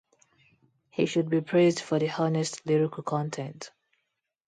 [0.89, 3.69] He should be praised for the honest lyrical content.